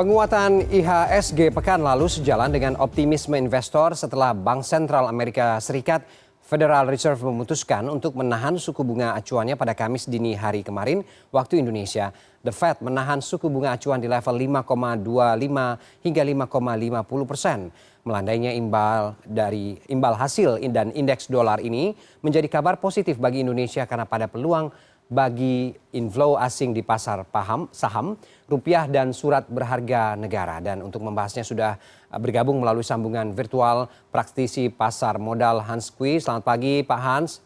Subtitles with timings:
[0.00, 6.08] Penguatan IHSG pekan lalu sejalan dengan optimisme investor setelah Bank Sentral Amerika Serikat
[6.40, 12.16] Federal Reserve memutuskan untuk menahan suku bunga acuannya pada Kamis dini hari kemarin waktu Indonesia.
[12.40, 17.68] The Fed menahan suku bunga acuan di level 5,25 hingga 5,50 persen.
[18.00, 21.92] Melandainya imbal dari imbal hasil dan indeks dolar ini
[22.24, 24.72] menjadi kabar positif bagi Indonesia karena pada peluang
[25.12, 28.16] bagi inflow asing di pasar paham, saham,
[28.48, 30.64] rupiah dan surat berharga negara.
[30.64, 31.76] Dan untuk membahasnya sudah
[32.08, 36.16] bergabung melalui sambungan virtual praktisi pasar modal Hans Kui.
[36.16, 37.44] Selamat pagi Pak Hans.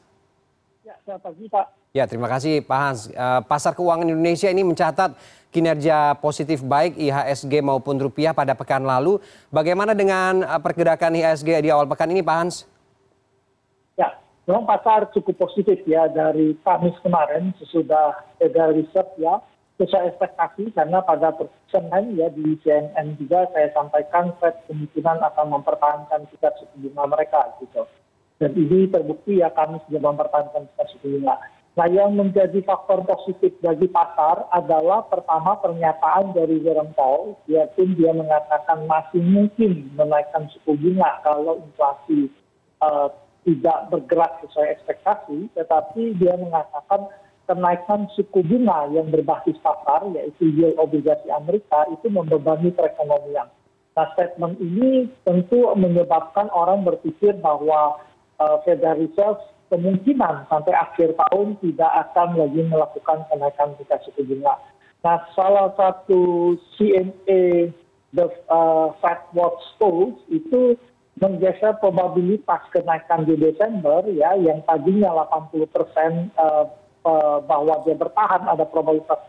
[0.87, 1.84] Ya, selamat pagi Pak.
[1.95, 3.01] Ya, terima kasih Pak Hans.
[3.07, 5.15] Eh, pasar keuangan Indonesia ini mencatat
[5.55, 9.23] kinerja positif baik IHSG maupun rupiah pada pekan lalu.
[9.55, 12.67] Bagaimana dengan eh, pergerakan IHSG di awal pekan ini Pak Hans?
[14.45, 19.41] memang pasar cukup positif ya dari Kamis kemarin sesudah Federal Reserve ya
[19.81, 21.35] sesuai ekspektasi karena pada
[21.73, 27.55] Senin ya di CNN juga saya sampaikan Fed kemungkinan akan mempertahankan tingkat suku bunga mereka
[27.59, 27.83] gitu.
[28.39, 31.35] Dan ini terbukti ya kami sudah mempertahankan tingkat suku bunga.
[31.75, 38.15] Nah yang menjadi faktor positif bagi pasar adalah pertama pernyataan dari Jerome Powell, yaitu dia
[38.15, 42.31] mengatakan masih mungkin menaikkan suku bunga kalau inflasi
[42.79, 43.11] uh,
[43.43, 47.11] tidak bergerak sesuai ekspektasi, tetapi dia mengatakan
[47.51, 53.51] kenaikan suku bunga yang berbasis pasar, yaitu yield obligasi Amerika, itu membebani perekonomian.
[53.95, 57.99] Nah, statement ini tentu menyebabkan orang berpikir bahwa
[58.43, 64.57] uh, Federal Reserve kemungkinan sampai akhir tahun tidak akan lagi melakukan kenaikan tingkat suku bunga.
[65.05, 67.69] Nah, salah satu CMA
[68.15, 70.79] the uh, Fed Watch Polls itu
[71.19, 76.67] menggeser probabilitas kenaikan di Desember ya yang tadinya 80 persen uh,
[77.07, 79.21] uh, bahwa dia bertahan ada probabilitas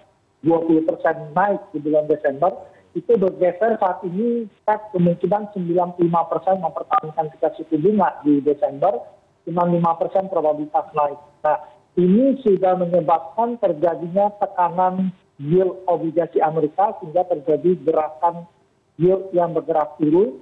[0.41, 2.53] 20 persen naik di bulan Desember
[2.95, 5.99] itu bergeser saat ini Fed kemungkinan 95
[6.31, 8.95] persen mempertahankan tingkat suku bunga di Desember,
[9.45, 11.19] 55 persen probabilitas naik.
[11.45, 11.57] Nah,
[11.95, 18.49] ini sudah menyebabkan terjadinya tekanan yield obligasi Amerika sehingga terjadi gerakan
[18.99, 20.39] yield yang bergerak turun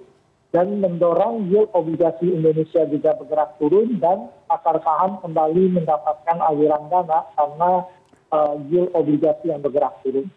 [0.53, 7.25] dan mendorong yield obligasi Indonesia juga bergerak turun dan pasar saham kembali mendapatkan aliran dana
[7.33, 7.71] karena
[8.29, 10.29] uh, yield obligasi yang bergerak turun.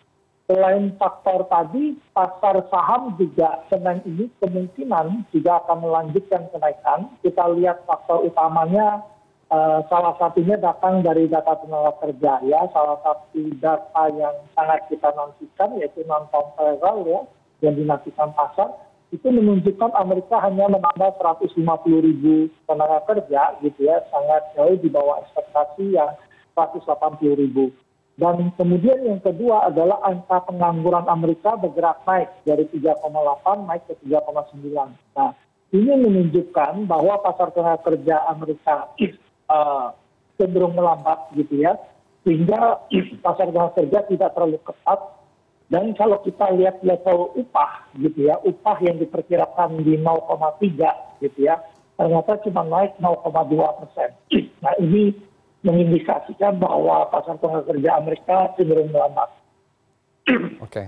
[0.46, 7.10] Selain faktor tadi, pasar saham juga Senin ini kemungkinan juga akan melanjutkan kenaikan.
[7.18, 9.02] Kita lihat faktor utamanya
[9.50, 15.10] uh, salah satunya datang dari data tenaga kerja ya, salah satu data yang sangat kita
[15.18, 17.20] nantikan yaitu non payroll ya
[17.66, 18.70] yang dinantikan pasar
[19.14, 21.58] itu menunjukkan Amerika hanya menambah 150
[22.02, 26.10] ribu tenaga kerja gitu ya, sangat jauh di bawah ekspektasi yang
[26.58, 26.86] 180
[27.38, 27.70] ribu.
[28.16, 33.04] Dan kemudian yang kedua adalah angka pengangguran Amerika bergerak naik dari 3,8
[33.68, 34.88] naik ke 3,9.
[35.12, 35.36] Nah,
[35.76, 38.88] ini menunjukkan bahwa pasar tenaga kerja Amerika
[39.52, 39.92] uh,
[40.40, 41.76] cenderung melambat gitu ya,
[42.24, 42.88] sehingga
[43.24, 45.00] pasar tenaga kerja tidak terlalu ketat
[45.66, 51.58] dan kalau kita lihat level upah gitu ya, upah yang diperkirakan di 0,3 gitu ya,
[51.98, 54.10] ternyata cuma naik 0,2 persen.
[54.64, 55.14] Nah ini
[55.66, 59.28] mengindikasikan bahwa pasar tenaga kerja Amerika cenderung melambat.
[60.66, 60.86] Oke.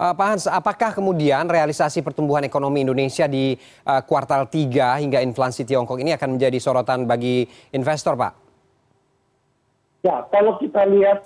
[0.00, 3.52] Uh, Pak Hans, apakah kemudian realisasi pertumbuhan ekonomi Indonesia di
[3.84, 7.44] uh, kuartal 3 hingga inflasi Tiongkok ini akan menjadi sorotan bagi
[7.76, 8.32] investor, Pak?
[10.00, 11.20] Ya, kalau kita lihat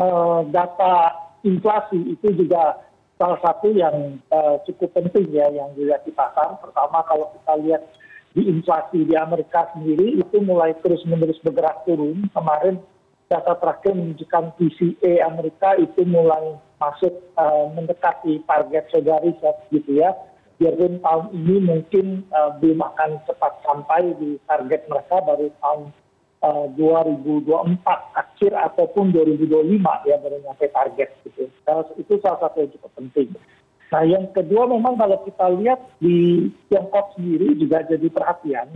[0.00, 1.12] uh, data
[1.44, 2.80] inflasi itu juga
[3.20, 6.56] salah satu yang uh, cukup penting ya yang dilihat di pasar.
[6.64, 7.82] Pertama kalau kita lihat
[8.38, 12.30] di inflasi di Amerika sendiri itu mulai terus menerus bergerak turun.
[12.30, 12.78] Kemarin
[13.26, 20.14] data terakhir menunjukkan PCE Amerika itu mulai masuk uh, mendekati target Federal Reserve gitu ya.
[20.62, 25.90] Biarpun tahun ini mungkin uh, belum akan cepat sampai di target mereka baru tahun
[26.38, 31.50] 2024 eh, akhir ataupun 2025 ya baru nyampe target gitu.
[31.98, 33.34] Itu salah satu yang cukup penting.
[33.88, 38.68] Nah yang kedua memang kalau kita lihat di Tiongkok sendiri juga jadi perhatian.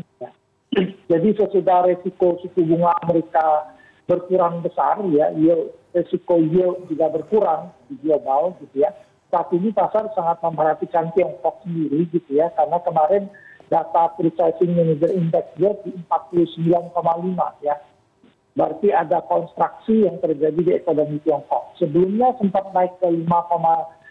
[1.13, 3.77] Jadi sesudah resiko suku bunga Amerika
[4.09, 8.89] berkurang besar ya, yield, resiko yield juga berkurang di global gitu ya.
[9.29, 13.29] Saat ini pasar sangat memperhatikan Tiongkok sendiri gitu ya, karena kemarin
[13.69, 17.77] data purchasing manager index dia di 49,5 ya.
[18.53, 21.73] Berarti ada konstruksi yang terjadi di ekonomi Tiongkok.
[21.81, 24.02] Sebelumnya sempat naik ke 5,50,2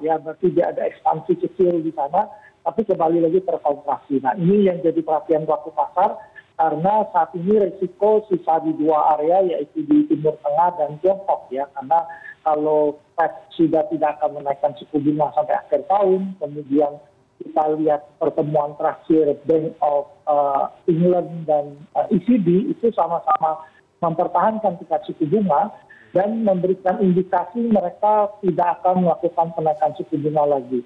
[0.00, 2.28] ya, berarti dia ada ekspansi kecil di sana,
[2.62, 4.22] tapi kembali lagi terkontraksi.
[4.22, 6.16] Nah ini yang jadi perhatian pelaku pasar
[6.56, 11.66] karena saat ini risiko sisa di dua area yaitu di Timur Tengah dan Tiongkok ya,
[11.74, 12.06] karena
[12.42, 16.98] kalau Fed sudah tidak akan menaikkan suku bunga sampai akhir tahun, kemudian
[17.42, 23.58] kita lihat pertemuan terakhir Bank of uh, England dan uh, ECB itu sama-sama
[24.02, 25.70] mempertahankan tingkat suku bunga
[26.12, 30.80] dan memberikan indikasi mereka tidak akan melakukan kenaikan suku bunga lagi.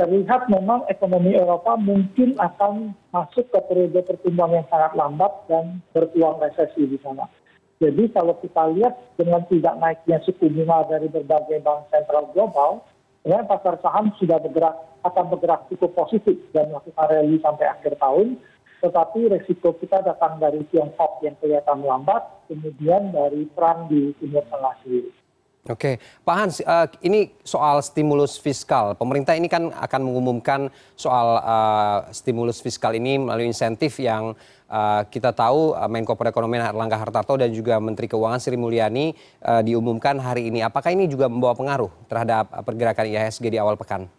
[0.00, 6.40] Terlihat memang ekonomi Eropa mungkin akan masuk ke periode pertumbuhan yang sangat lambat dan berpeluang
[6.40, 7.28] resesi di sana.
[7.78, 12.82] Jadi kalau kita lihat dengan tidak naiknya suku bunga dari berbagai bank sentral global,
[13.28, 18.38] ya pasar saham sudah bergerak akan bergerak cukup positif dan melakukan rally sampai akhir tahun
[18.82, 24.74] tetapi resiko kita datang dari Tiongkok yang kelihatan lambat, kemudian dari perang di Timur Tengah
[24.82, 25.22] sendiri.
[25.70, 28.98] Oke, Pak Hans, uh, ini soal stimulus fiskal.
[28.98, 30.66] Pemerintah ini kan akan mengumumkan
[30.98, 34.34] soal uh, stimulus fiskal ini melalui insentif yang
[34.66, 39.14] uh, kita tahu uh, Menko Perekonomian Erlangga Hartarto dan juga Menteri Keuangan Sri Mulyani
[39.46, 40.66] uh, diumumkan hari ini.
[40.66, 44.10] Apakah ini juga membawa pengaruh terhadap pergerakan IHSG di awal pekan?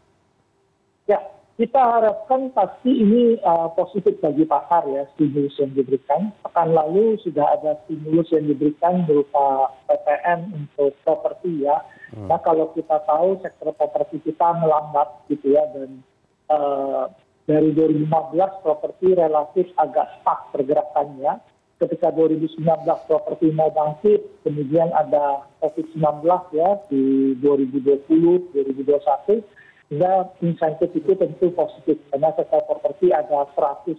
[1.11, 1.19] Ya,
[1.53, 6.33] kita harapkan pasti ini uh, positif bagi pasar ya stimulus yang diberikan.
[6.41, 11.77] Pekan lalu sudah ada stimulus yang diberikan berupa PPN untuk properti ya.
[12.09, 12.25] Hmm.
[12.25, 16.01] Nah kalau kita tahu sektor properti kita melambat gitu ya dan
[16.49, 17.05] uh,
[17.45, 21.37] dari 2015 properti relatif agak stuck pergerakannya.
[21.77, 22.63] Ketika 2019
[23.11, 26.23] properti mau bangkit, kemudian ada COVID-19
[26.55, 28.07] ya di 2020,
[28.55, 29.43] 2021
[29.93, 33.93] sehingga insentif itu tentu positif karena sektor properti ada 100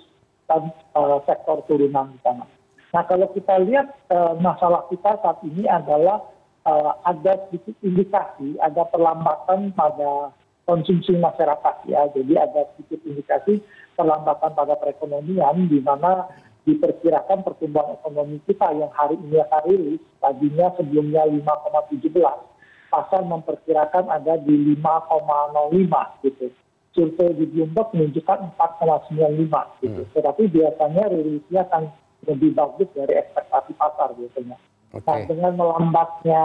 [0.51, 2.51] dan uh, sektor turunan di sana.
[2.91, 6.19] Nah kalau kita lihat uh, masalah kita saat ini adalah
[6.67, 10.35] uh, ada sedikit indikasi, ada perlambatan pada
[10.67, 12.11] konsumsi masyarakat ya.
[12.11, 13.63] Jadi ada sedikit indikasi
[13.95, 16.27] perlambatan pada perekonomian di mana
[16.67, 22.19] diperkirakan pertumbuhan ekonomi kita yang hari ini akan rilis tadinya sebelumnya 5,17
[22.95, 26.47] pasar memperkirakan ada di 5,05 gitu.
[26.95, 30.03] Survei di Bloomberg menunjukkan 4,95 gitu.
[30.07, 30.13] Hmm.
[30.15, 31.83] Tetapi biasanya rilisnya akan
[32.31, 34.57] lebih bagus dari ekspektasi pasar biasanya.
[34.95, 35.11] Okay.
[35.11, 36.43] Nah, dengan melambatnya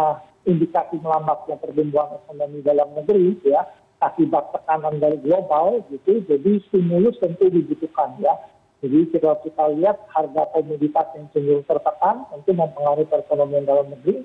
[0.49, 3.61] indikasi melambatnya pertumbuhan ekonomi dalam negeri ya
[3.99, 8.33] akibat tekanan dari global gitu jadi stimulus tentu dibutuhkan ya
[8.79, 14.23] jadi kalau kita lihat harga komoditas yang cenderung tertekan tentu mempengaruhi perekonomian dalam negeri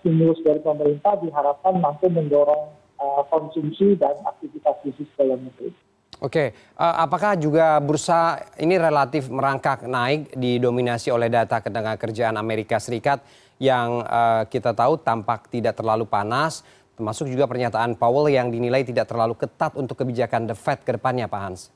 [0.00, 5.70] stimulus dari pemerintah diharapkan mampu mendorong uh, konsumsi dan aktivitas bisnis dalam negeri.
[6.18, 12.80] Oke, uh, apakah juga bursa ini relatif merangkak naik didominasi oleh data ketenaga kerjaan Amerika
[12.82, 13.22] Serikat
[13.58, 14.06] yang
[14.46, 16.62] kita tahu tampak tidak terlalu panas,
[16.94, 21.26] termasuk juga pernyataan Powell yang dinilai tidak terlalu ketat untuk kebijakan The Fed ke depannya,
[21.26, 21.74] Pak Hans?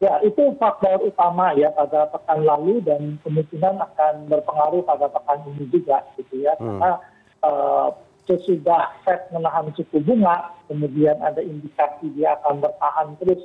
[0.00, 5.68] Ya, itu faktor utama ya pada pekan lalu dan kemungkinan akan berpengaruh pada pekan ini
[5.68, 6.56] juga gitu ya.
[6.56, 6.80] Hmm.
[6.80, 6.92] Karena
[7.44, 7.92] uh,
[8.24, 13.44] sesudah Fed menahan suku bunga, kemudian ada indikasi dia akan bertahan terus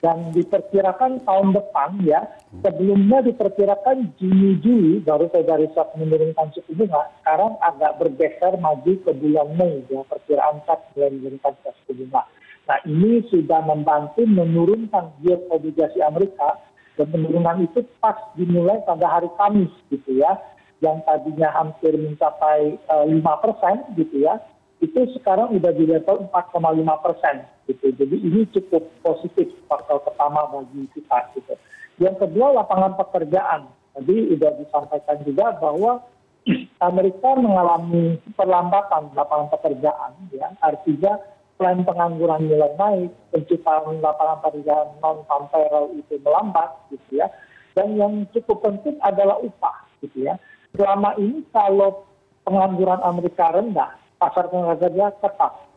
[0.00, 2.24] dan diperkirakan tahun depan ya
[2.64, 9.12] sebelumnya diperkirakan Juni Juli baru Federal Reserve menurunkan suku bunga sekarang agak bergeser maju ke
[9.12, 11.52] bulan Mei ya perkiraan Fed mulai menurunkan
[11.84, 12.24] suku bunga.
[12.70, 16.54] Nah ini sudah membantu menurunkan yield obligasi Amerika
[16.94, 20.38] dan penurunan itu pas dimulai pada hari Kamis gitu ya
[20.78, 24.38] yang tadinya hampir mencapai eh, 5% gitu ya
[24.78, 27.90] itu sekarang sudah di level 4,5 persen gitu.
[27.90, 31.58] Jadi ini cukup positif faktor pertama bagi kita gitu.
[31.98, 33.66] Yang kedua lapangan pekerjaan.
[33.98, 36.06] Tadi sudah disampaikan juga bahwa
[36.88, 41.18] Amerika mengalami perlambatan lapangan pekerjaan ya artinya
[41.60, 47.28] selain pengangguran mulai naik, penciptaan lapangan pekerjaan non payroll itu melambat gitu ya.
[47.76, 50.40] Dan yang cukup penting adalah upah gitu ya.
[50.72, 52.08] Selama ini kalau
[52.48, 55.68] pengangguran Amerika rendah, pasar tenaga kerja tetap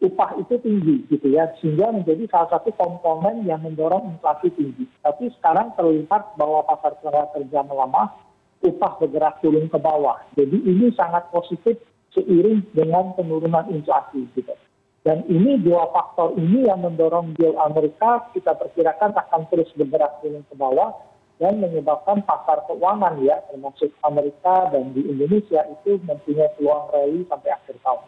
[0.00, 4.84] upah itu tinggi gitu ya sehingga menjadi salah satu komponen yang mendorong inflasi tinggi.
[5.00, 8.12] Tapi sekarang terlihat bahwa pasar tenaga kerja melemah,
[8.60, 10.20] upah bergerak turun ke bawah.
[10.36, 11.80] Jadi ini sangat positif
[12.12, 14.52] seiring dengan penurunan inflasi gitu.
[15.00, 20.44] Dan ini dua faktor ini yang mendorong yield Amerika kita perkirakan akan terus bergerak turun
[20.44, 20.92] ke bawah
[21.40, 27.48] dan menyebabkan pasar keuangan ya termasuk Amerika dan di Indonesia itu mempunyai peluang rally sampai
[27.48, 28.04] akhir tahun.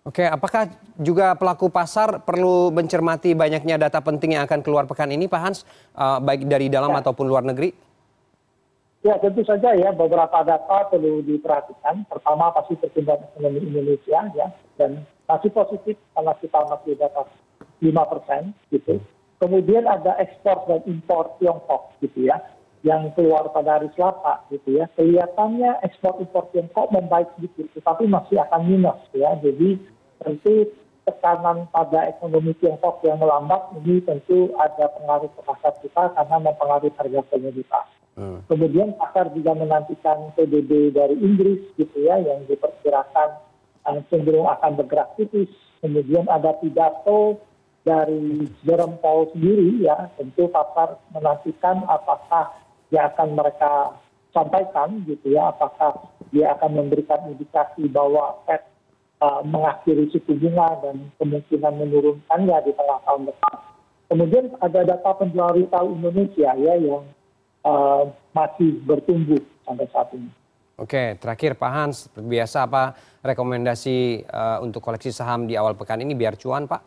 [0.00, 5.28] Oke, apakah juga pelaku pasar perlu mencermati banyaknya data penting yang akan keluar pekan ini,
[5.28, 5.58] Pak Hans,
[5.92, 7.04] uh, baik dari dalam ya.
[7.04, 7.72] ataupun luar negeri?
[9.00, 12.04] Ya, tentu saja ya beberapa data perlu diperhatikan.
[12.08, 17.28] Pertama pasti pertumbuhan ekonomi Indonesia ya dan masih positif karena kita masih di atas
[17.78, 18.42] 5 persen
[18.74, 18.98] gitu.
[19.40, 22.36] Kemudian ada ekspor dan impor Tiongkok gitu ya.
[22.80, 28.40] yang keluar pada hari Selasa gitu ya, kelihatannya ekspor impor Tiongkok membaik sedikit, tetapi masih
[28.40, 29.36] akan minus ya.
[29.44, 29.76] Jadi
[30.16, 30.64] tentu
[31.04, 36.92] tekanan pada ekonomi Tiongkok yang melambat ini tentu ada pengaruh ke pasar kita karena mempengaruhi
[36.96, 37.86] harga komoditas.
[38.16, 38.40] Hmm.
[38.48, 43.49] Kemudian pasar juga menantikan PDB dari Inggris gitu ya yang diperkirakan
[44.08, 45.50] cenderung akan bergerak tipis.
[45.80, 47.40] Kemudian ada pidato
[47.80, 52.52] dari Jerome Powell sendiri ya tentu pasar menantikan apakah
[52.92, 53.96] yang akan mereka
[54.36, 55.96] sampaikan gitu ya apakah
[56.30, 58.62] dia akan memberikan indikasi bahwa Fed
[59.24, 63.54] uh, mengakhiri suku bunga dan kemungkinan menurunkannya di tengah tahun depan.
[64.10, 67.06] Kemudian ada data penjualan retail Indonesia ya yang
[67.62, 70.30] uh, masih bertumbuh sampai saat ini.
[70.80, 76.00] Oke, terakhir Pak Hans, seperti biasa apa rekomendasi uh, untuk koleksi saham di awal pekan
[76.00, 76.80] ini biar cuan Pak?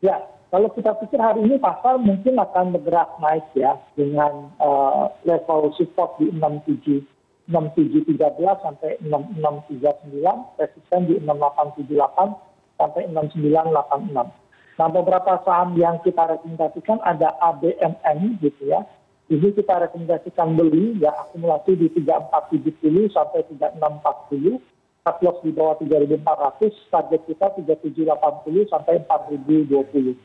[0.00, 0.16] Ya,
[0.48, 6.16] kalau kita pikir hari ini pasar mungkin akan bergerak naik ya dengan uh, level support
[6.16, 7.04] di 67
[7.50, 8.16] 6713
[8.62, 14.78] sampai 6639, resisten di 6878 sampai 6986.
[14.80, 18.86] Nah, beberapa saham yang kita rekomendasikan ada ABMN gitu ya.
[19.30, 24.58] Ini kita rekomendasikan beli ya akumulasi di 3470 sampai 3640
[25.06, 30.18] cut loss di bawah 3400, target kita 3780 sampai 4020.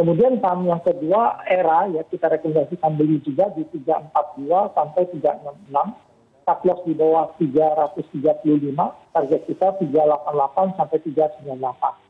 [0.00, 6.08] Kemudian saham yang kedua era ya kita rekomendasikan beli juga di 342 sampai 366
[6.48, 12.08] cut loss di bawah 335 target kita 388 sampai 398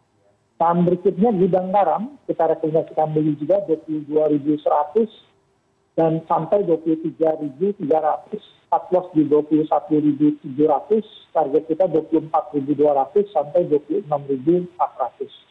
[0.59, 5.28] saham berikutnya gudang garam kita rekomendasikan beli juga 22.100
[5.99, 7.83] dan sampai 23.300
[8.71, 11.03] cut loss di 21.700
[11.35, 13.67] target kita 24.200 sampai
[14.07, 15.49] 26.400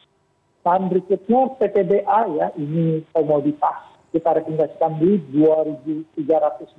[0.68, 3.88] Saham berikutnya PTBA ya, ini komoditas.
[4.12, 6.76] Kita rekomendasikan di 2.350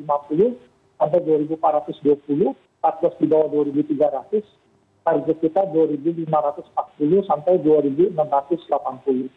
[0.99, 2.53] sampai 2.420,
[2.85, 4.45] 14 di bawah 2.300,
[5.01, 9.31] target kita 2.540 sampai 2.680.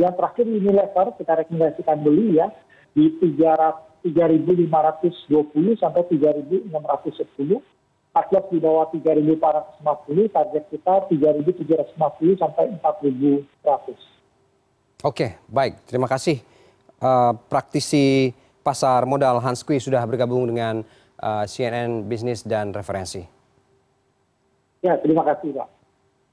[0.00, 2.48] Yang terakhir ini lever kita rekomendasikan beli ya
[2.92, 7.60] di 3.520 sampai 3.610
[8.12, 15.08] Atlas di bawah 3.450, target kita 3.750 sampai 4.100.
[15.08, 15.80] Oke, baik.
[15.88, 16.44] Terima kasih.
[17.00, 20.86] Uh, praktisi pasar modal Hans Kui sudah bergabung dengan
[21.18, 23.26] uh, eh, CNN Bisnis dan Referensi.
[24.84, 25.81] Ya, terima kasih Pak.